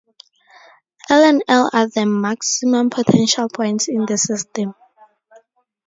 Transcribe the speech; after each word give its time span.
L 1.11 1.23
and 1.23 1.43
L 1.47 1.69
are 1.71 1.85
the 1.87 2.07
maximum 2.07 2.89
potential 2.89 3.47
points 3.49 3.87
in 3.87 4.07
the 4.07 4.17
system. 4.17 4.73